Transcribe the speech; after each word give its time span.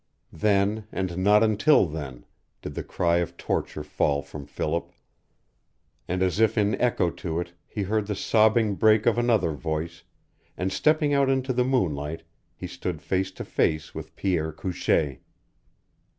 Then, 0.33 0.87
and 0.91 1.15
not 1.23 1.43
until 1.43 1.85
then, 1.85 2.25
did 2.63 2.73
the 2.73 2.81
cry 2.83 3.17
of 3.17 3.37
torture 3.37 3.83
fall 3.83 4.23
from 4.23 4.47
Philip. 4.47 4.91
And 6.07 6.23
as 6.23 6.39
if 6.39 6.57
in 6.57 6.73
echo 6.81 7.11
to 7.11 7.39
it 7.39 7.53
he 7.67 7.83
heard 7.83 8.07
the 8.07 8.15
sobbing 8.15 8.73
break 8.73 9.05
of 9.05 9.19
another 9.19 9.51
voice, 9.51 10.01
and 10.57 10.73
stepping 10.73 11.13
out 11.13 11.29
into 11.29 11.53
the 11.53 11.63
moonlight 11.63 12.23
he 12.55 12.65
stood 12.65 12.99
face 12.99 13.29
to 13.33 13.45
face 13.45 13.93
with 13.93 14.15
Pierre 14.15 14.51
Couchee. 14.51 15.19